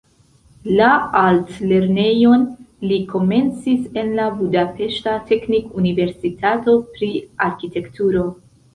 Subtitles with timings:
[0.77, 0.85] La
[1.19, 2.47] altlernejon
[2.93, 7.15] li komencis en la budapeŝta teknikuniversitato pri
[7.53, 8.31] arkitekturo.